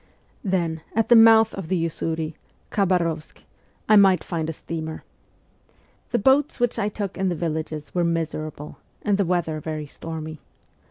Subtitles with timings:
[0.43, 2.33] Then, at the mouth of the Usuri
[2.71, 3.43] (Khabarovsk)
[3.87, 5.03] I might find a steamer.
[6.09, 10.39] The boats which I took in the villages were miserable, and the weather very stormy.